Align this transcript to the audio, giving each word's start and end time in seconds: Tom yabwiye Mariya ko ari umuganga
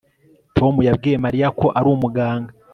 Tom 0.57 0.73
yabwiye 0.87 1.17
Mariya 1.25 1.47
ko 1.59 1.67
ari 1.77 1.87
umuganga 1.95 2.51